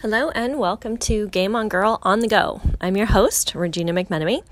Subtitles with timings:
[0.00, 2.60] Hello and welcome to Game on Girl on the Go.
[2.80, 4.44] I'm your host, Regina McMenomy,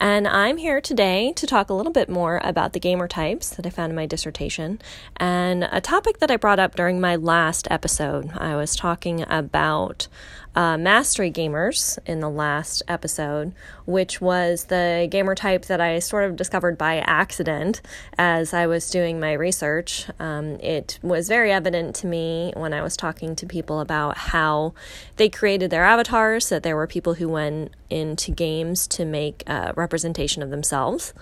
[0.00, 3.64] and I'm here today to talk a little bit more about the gamer types that
[3.64, 4.82] I found in my dissertation
[5.16, 8.32] and a topic that I brought up during my last episode.
[8.36, 10.08] I was talking about
[10.54, 13.52] uh, mastery gamers in the last episode,
[13.86, 17.80] which was the gamer type that I sort of discovered by accident
[18.18, 20.06] as I was doing my research.
[20.18, 24.74] Um, it was very evident to me when I was talking to people about how
[25.16, 29.72] they created their avatars that there were people who went into games to make a
[29.76, 31.14] representation of themselves.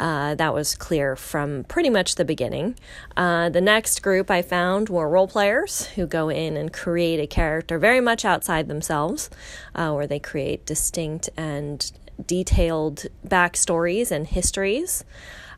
[0.00, 2.76] Uh, that was clear from pretty much the beginning.
[3.16, 7.26] Uh, the next group I found were role players who go in and create a
[7.26, 9.30] character very much outside themselves,
[9.74, 11.90] uh, where they create distinct and
[12.26, 15.04] detailed backstories and histories.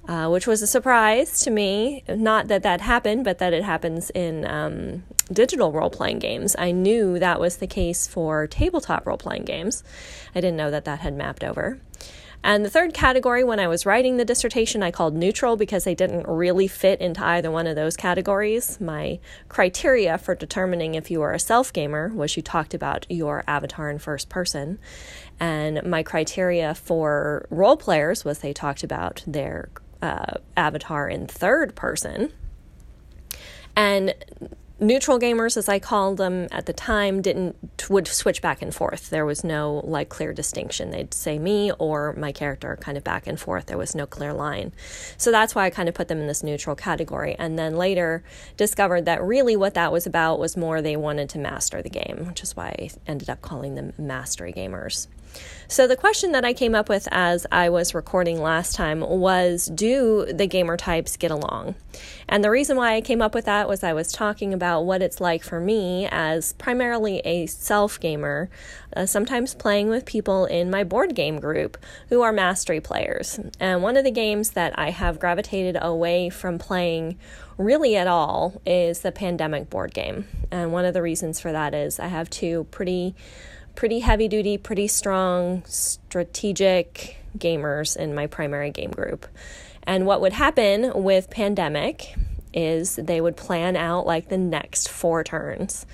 [0.08, 2.04] Uh, which was a surprise to me.
[2.08, 6.54] Not that that happened, but that it happens in um, digital role playing games.
[6.56, 9.82] I knew that was the case for tabletop role playing games.
[10.32, 11.80] I didn't know that that had mapped over.
[12.42, 15.94] And the third category, when I was writing the dissertation, I called neutral because they
[15.94, 18.80] didn't really fit into either one of those categories.
[18.80, 23.42] My criteria for determining if you are a self gamer was you talked about your
[23.46, 24.78] avatar in first person.
[25.40, 29.68] And my criteria for role players was they talked about their
[30.00, 32.32] uh, avatar in third person.
[33.74, 34.14] And
[34.78, 37.56] neutral gamers as i called them at the time didn't
[37.90, 39.10] would switch back and forth.
[39.10, 40.90] There was no like clear distinction.
[40.90, 43.66] They'd say me or my character kind of back and forth.
[43.66, 44.72] There was no clear line.
[45.16, 47.36] So that's why i kind of put them in this neutral category.
[47.38, 48.22] And then later
[48.56, 52.24] discovered that really what that was about was more they wanted to master the game
[52.26, 55.06] which is why i ended up calling them mastery gamers
[55.68, 59.66] so, the question that I came up with as I was recording last time was
[59.66, 61.74] Do the gamer types get along?
[62.28, 65.02] And the reason why I came up with that was I was talking about what
[65.02, 68.48] it's like for me as primarily a self gamer,
[68.96, 71.76] uh, sometimes playing with people in my board game group
[72.10, 73.40] who are mastery players.
[73.58, 77.18] And one of the games that I have gravitated away from playing
[77.58, 80.26] really at all is the pandemic board game.
[80.52, 83.16] And one of the reasons for that is I have two pretty
[83.76, 89.26] pretty heavy duty, pretty strong, strategic gamers in my primary game group.
[89.84, 92.16] And what would happen with Pandemic
[92.52, 95.86] is they would plan out like the next four turns.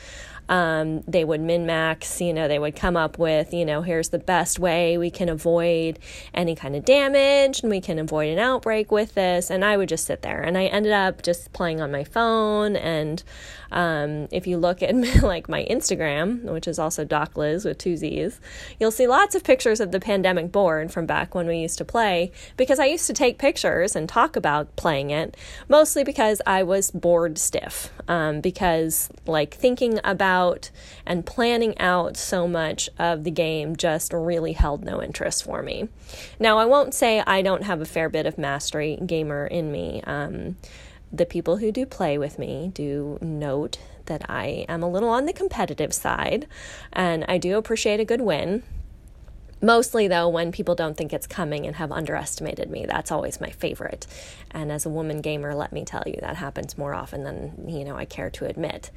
[0.48, 4.10] Um, they would min max, you know, they would come up with, you know, here's
[4.10, 5.98] the best way we can avoid
[6.34, 9.50] any kind of damage and we can avoid an outbreak with this.
[9.50, 10.42] And I would just sit there.
[10.42, 13.22] And I ended up just playing on my phone and
[13.70, 17.96] um, if you look at like my Instagram, which is also Doc Liz with two
[17.96, 18.38] Z's,
[18.78, 21.84] you'll see lots of pictures of the pandemic board from back when we used to
[21.84, 25.36] play because I used to take pictures and talk about playing it,
[25.68, 27.90] mostly because I was bored stiff.
[28.08, 30.31] Um, because like thinking about
[31.06, 35.88] and planning out so much of the game just really held no interest for me.
[36.38, 40.02] Now, I won't say I don't have a fair bit of mastery gamer in me.
[40.06, 40.56] Um,
[41.12, 45.26] the people who do play with me do note that I am a little on
[45.26, 46.46] the competitive side
[46.92, 48.62] and I do appreciate a good win.
[49.62, 52.84] Mostly, though, when people don't think it's coming and have underestimated me.
[52.84, 54.08] That's always my favorite.
[54.50, 57.84] And as a woman gamer, let me tell you, that happens more often than, you
[57.84, 58.90] know, I care to admit.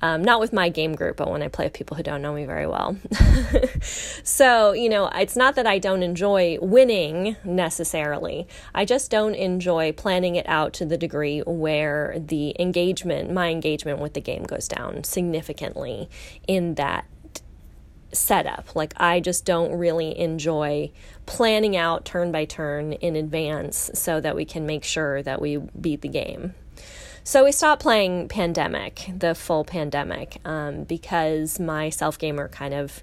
[0.00, 2.32] Um, not with my game group, but when I play with people who don't know
[2.32, 2.96] me very well.
[4.22, 8.46] so, you know, it's not that I don't enjoy winning necessarily.
[8.72, 13.98] I just don't enjoy planning it out to the degree where the engagement, my engagement
[13.98, 16.08] with the game goes down significantly
[16.46, 17.06] in that
[18.14, 18.74] setup.
[18.74, 20.90] Like, I just don't really enjoy
[21.26, 25.56] planning out turn by turn in advance so that we can make sure that we
[25.56, 26.54] beat the game.
[27.26, 33.02] So we stopped playing Pandemic, the full Pandemic, um, because my self gamer kind of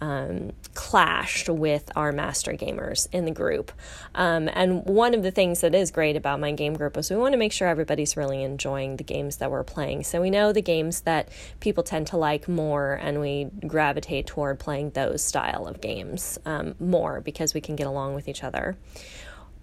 [0.00, 3.72] um, clashed with our master gamers in the group.
[4.14, 7.16] Um, and one of the things that is great about my game group is we
[7.16, 10.04] want to make sure everybody's really enjoying the games that we're playing.
[10.04, 11.28] So we know the games that
[11.60, 16.74] people tend to like more, and we gravitate toward playing those style of games um,
[16.78, 18.76] more because we can get along with each other.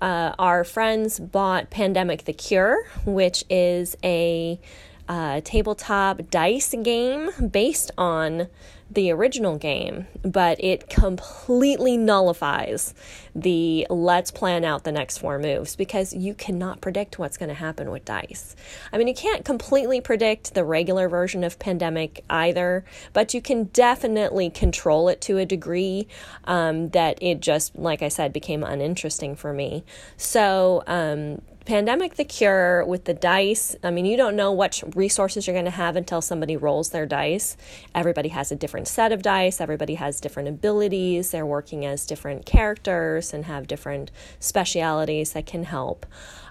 [0.01, 4.59] Uh, our friends bought Pandemic the Cure, which is a
[5.07, 8.47] uh, tabletop dice game based on
[8.94, 12.94] the original game, but it completely nullifies
[13.36, 17.56] the let's plan out the next four moves because you cannot predict what's going to
[17.56, 18.56] happen with dice.
[18.92, 23.66] I mean, you can't completely predict the regular version of Pandemic either, but you can
[23.66, 26.07] definitely control it to a degree
[26.45, 29.84] um, that it just, like I said, became uninteresting for me.
[30.18, 35.48] So, um, Pandemic the Cure with the dice, I mean, you don't know what resources
[35.48, 37.56] you're going to have until somebody rolls their dice.
[37.95, 42.45] Everybody has a different set of dice, everybody has different abilities, they're working as different
[42.45, 44.12] characters and have different
[44.42, 46.06] specialities that can help.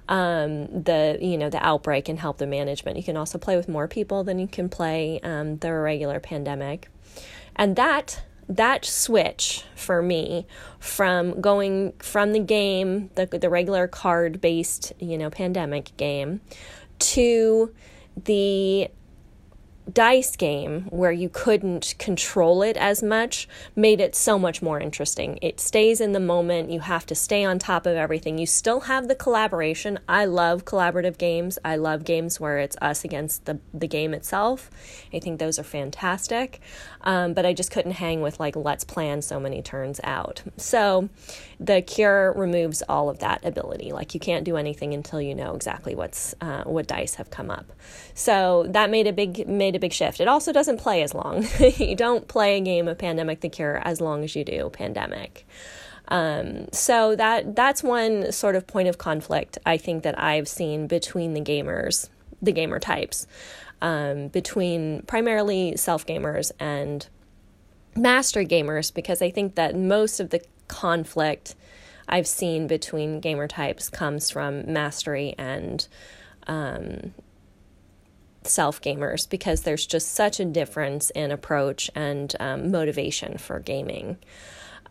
[0.08, 2.96] Um, the you know the outbreak and help the management.
[2.96, 6.88] You can also play with more people than you can play um, the regular pandemic,
[7.54, 10.46] and that that switch for me
[10.78, 16.40] from going from the game, the, the regular card based, you know, pandemic game,
[16.98, 17.74] to
[18.24, 18.88] the
[19.90, 25.38] dice game where you couldn't control it as much made it so much more interesting.
[25.42, 26.70] It stays in the moment.
[26.70, 28.38] You have to stay on top of everything.
[28.38, 29.98] You still have the collaboration.
[30.08, 31.58] I love collaborative games.
[31.64, 34.70] I love games where it's us against the, the game itself.
[35.12, 36.60] I think those are fantastic.
[37.00, 40.42] Um, but I just couldn't hang with like, let's plan so many turns out.
[40.56, 41.08] So
[41.58, 43.92] the cure removes all of that ability.
[43.92, 47.50] Like you can't do anything until you know exactly what's uh, what dice have come
[47.50, 47.72] up.
[48.14, 50.20] So that made a big made a big shift.
[50.20, 51.46] It also doesn't play as long.
[51.76, 55.46] you don't play a game of Pandemic the Cure as long as you do Pandemic.
[56.08, 60.86] Um, so that that's one sort of point of conflict I think that I've seen
[60.86, 62.08] between the gamers,
[62.42, 63.26] the gamer types,
[63.80, 67.06] um, between primarily self gamers and
[67.96, 71.54] master gamers, because I think that most of the conflict
[72.08, 75.86] I've seen between gamer types comes from mastery and
[76.46, 77.14] um,
[78.46, 84.18] self gamers because there's just such a difference in approach and um, motivation for gaming.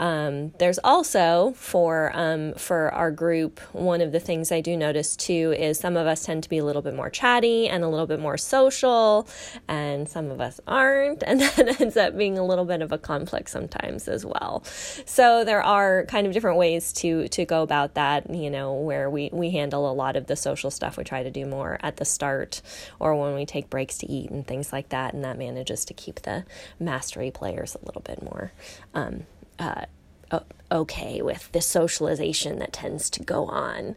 [0.02, 5.16] Um, there's also for um, for our group one of the things I do notice
[5.16, 7.88] too is some of us tend to be a little bit more chatty and a
[7.88, 9.28] little bit more social,
[9.68, 12.98] and some of us aren't, and that ends up being a little bit of a
[12.98, 14.64] conflict sometimes as well.
[15.06, 18.28] So there are kind of different ways to to go about that.
[18.34, 20.98] You know, where we we handle a lot of the social stuff.
[20.98, 22.64] We try to do more at the start
[23.00, 25.94] or when we take breaks to eat and things like that, and that manages to
[25.94, 26.44] keep the
[26.80, 28.52] mastery players a little bit more.
[28.96, 29.28] Um,
[29.62, 29.86] uh,
[30.72, 33.96] okay with the socialization that tends to go on.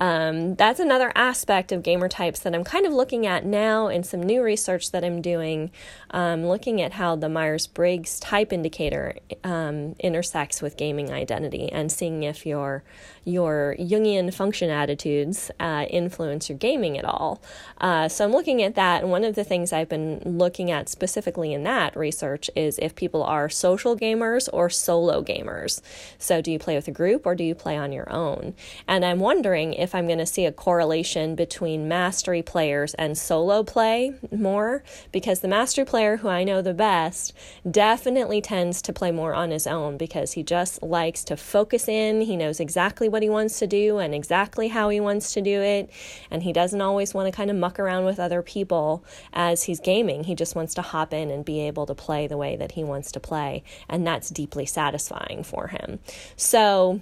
[0.00, 4.04] Um, that's another aspect of gamer types that I'm kind of looking at now in
[4.04, 5.70] some new research that I'm doing,
[6.10, 11.90] um, looking at how the Myers Briggs type indicator um, intersects with gaming identity and
[11.90, 12.84] seeing if your
[13.24, 17.42] your Jungian function attitudes uh, influence your gaming at all.
[17.80, 20.88] Uh, so I'm looking at that, and one of the things I've been looking at
[20.88, 25.80] specifically in that research is if people are social gamers or solo gamers.
[26.18, 28.54] So do you play with a group or do you play on your own?
[28.86, 33.62] And I'm wondering if I'm going to see a correlation between mastery players and solo
[33.62, 37.32] play more, because the mastery player who I know the best
[37.70, 42.20] definitely tends to play more on his own because he just likes to focus in.
[42.22, 45.60] He knows exactly what he wants to do and exactly how he wants to do
[45.60, 45.90] it.
[46.30, 49.80] And he doesn't always want to kind of muck around with other people as he's
[49.80, 50.24] gaming.
[50.24, 52.84] He just wants to hop in and be able to play the way that he
[52.84, 53.62] wants to play.
[53.88, 55.98] And that's deeply satisfying for him.
[56.36, 57.00] So,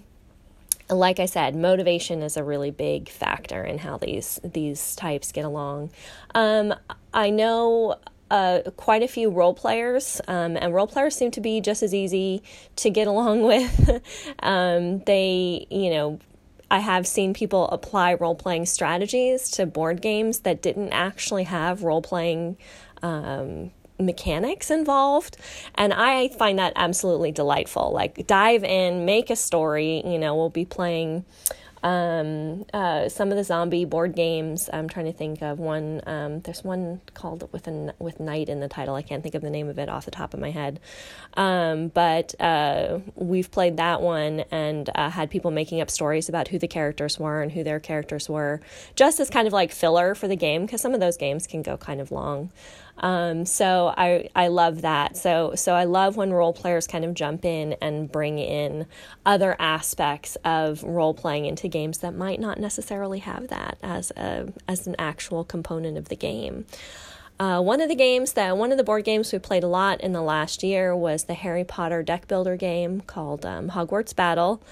[0.91, 5.45] like I said, motivation is a really big factor in how these these types get
[5.45, 5.91] along.
[6.35, 6.75] Um,
[7.13, 7.97] I know
[8.31, 11.95] uh, quite a few role players, um, and role players seem to be just as
[11.95, 12.43] easy
[12.77, 14.03] to get along with.
[14.41, 16.19] um, they, you know,
[16.71, 21.83] I have seen people apply role playing strategies to board games that didn't actually have
[21.83, 22.57] role playing
[23.03, 25.37] um, mechanics involved.
[25.75, 27.93] And I find that absolutely delightful.
[27.93, 30.03] Like, dive in, make a story.
[30.05, 31.25] You know, we'll be playing
[31.85, 34.71] um, uh, some of the zombie board games.
[34.73, 36.01] I'm trying to think of one.
[36.07, 38.95] Um, there's one called with a with night in the title.
[38.95, 40.81] I can't think of the name of it off the top of my head.
[41.35, 46.49] Um, but uh, we've played that one and uh, had people making up stories about
[46.49, 48.63] who the characters were and who their characters were,
[48.97, 51.61] just as kind of like filler for the game because some of those games can
[51.61, 52.51] go kind of long.
[52.99, 55.17] Um, so I I love that.
[55.17, 58.87] So so I love when role players kind of jump in and bring in
[59.27, 64.53] other aspects of role playing into games that might not necessarily have that as a
[64.69, 66.67] as an actual component of the game.
[67.41, 70.01] Uh, one of the games that one of the board games we played a lot
[70.01, 74.63] in the last year was the Harry Potter deck builder game called um, Hogwarts Battle.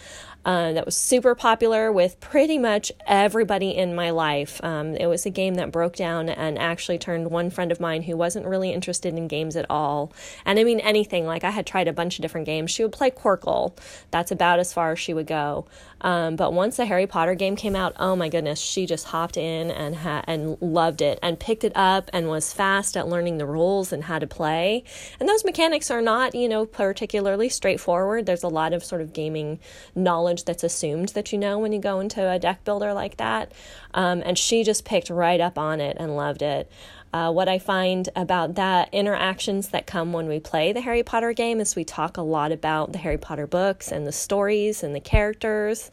[0.44, 4.60] Uh, that was super popular with pretty much everybody in my life.
[4.64, 8.02] Um, it was a game that broke down and actually turned one friend of mine
[8.02, 10.12] who wasn't really interested in games at all.
[10.44, 11.26] And I mean, anything.
[11.26, 12.70] Like, I had tried a bunch of different games.
[12.70, 13.76] She would play Qwirkle,
[14.10, 15.66] that's about as far as she would go.
[16.00, 19.36] Um, but once the Harry Potter game came out, oh my goodness, she just hopped
[19.36, 23.38] in and ha- and loved it and picked it up and was fast at learning
[23.38, 24.82] the rules and how to play.
[25.20, 28.26] And those mechanics are not, you know, particularly straightforward.
[28.26, 29.60] There's a lot of sort of gaming
[29.94, 33.18] knowledge knowledge that's assumed that you know when you go into a deck builder like
[33.18, 33.52] that.
[33.94, 36.70] Um, and she just picked right up on it and loved it.
[37.12, 41.34] Uh, what I find about that interactions that come when we play the Harry Potter
[41.34, 44.94] game is we talk a lot about the Harry Potter books and the stories and
[44.94, 45.90] the characters,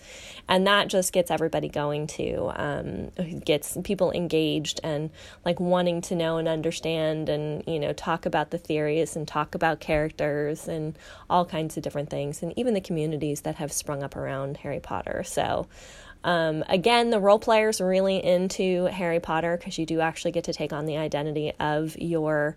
[0.47, 3.11] and that just gets everybody going to Um,
[3.43, 5.09] gets people engaged and
[5.43, 9.55] like wanting to know and understand, and you know talk about the theories and talk
[9.55, 10.97] about characters and
[11.29, 14.79] all kinds of different things, and even the communities that have sprung up around Harry
[14.79, 15.23] Potter.
[15.25, 15.67] So.
[16.21, 20.43] Um, again, the role players are really into Harry Potter because you do actually get
[20.45, 22.55] to take on the identity of your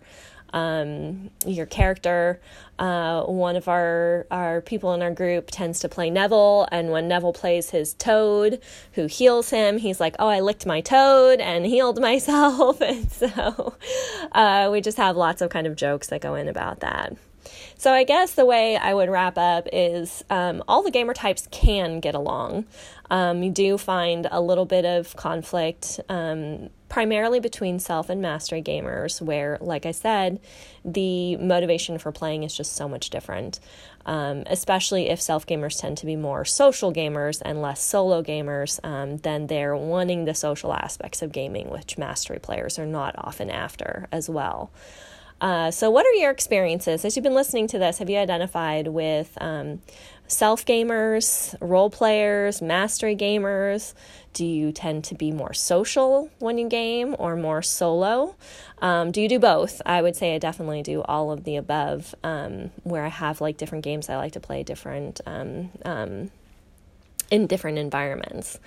[0.53, 2.39] um, your character.
[2.79, 7.07] Uh, one of our our people in our group tends to play Neville, and when
[7.07, 8.61] Neville plays his Toad,
[8.93, 13.75] who heals him, he's like, "Oh, I licked my Toad and healed myself," and so
[14.31, 17.15] uh, we just have lots of kind of jokes that go in about that.
[17.77, 21.47] So I guess the way I would wrap up is um, all the gamer types
[21.51, 22.65] can get along.
[23.09, 28.61] Um, you do find a little bit of conflict, um, primarily between self and mastery
[28.61, 30.39] gamers, where, like I said,
[30.85, 33.59] the motivation for playing is just so much different.
[34.05, 38.83] Um, especially if self gamers tend to be more social gamers and less solo gamers,
[38.83, 43.49] um, then they're wanting the social aspects of gaming, which mastery players are not often
[43.49, 44.71] after as well.
[45.43, 47.97] Uh, so, what are your experiences as you've been listening to this?
[47.97, 49.81] Have you identified with um,
[50.25, 53.93] self gamers, role players, mastery gamers?
[54.31, 58.37] Do you tend to be more social when you game or more solo?
[58.81, 59.81] Um, do you do both?
[59.85, 63.57] I would say I definitely do all of the above, um, where I have like
[63.57, 66.31] different games I like to play different um, um,
[67.29, 68.59] in different environments.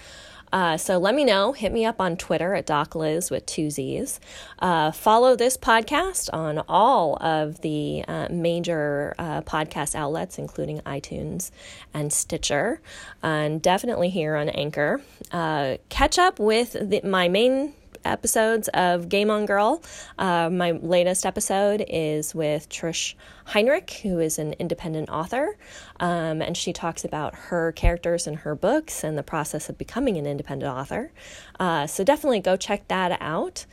[0.53, 1.53] Uh, so let me know.
[1.53, 4.21] Hit me up on Twitter at DocLiz with two Z's.
[4.59, 11.51] Uh, follow this podcast on all of the uh, major uh, podcast outlets, including iTunes
[11.93, 12.81] and Stitcher,
[13.23, 15.01] and definitely here on Anchor.
[15.33, 17.73] Uh, catch up with the, my main
[18.07, 19.83] episodes of Game On Girl.
[20.19, 25.57] Uh, my latest episode is with Trish Heinrich, who is an independent author,
[26.01, 30.17] um, and she talks about her characters and her books and the process of becoming
[30.17, 31.13] an independent author.
[31.61, 33.67] Uh, so definitely go check that out.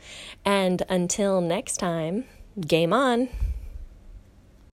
[0.44, 2.24] And until next time,
[2.60, 3.28] game on.